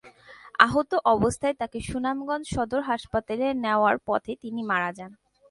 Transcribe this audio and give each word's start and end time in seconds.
আহত 0.59 0.91
অবস্থায় 1.13 1.55
তাঁকে 1.59 1.79
সুনামগঞ্জ 1.89 2.45
সদর 2.55 2.81
হাসপাতালে 2.89 3.47
নেওয়ার 3.63 3.95
পথে 4.07 4.31
তিনি 4.43 4.61
মারা 4.71 4.89
যান। 4.97 5.11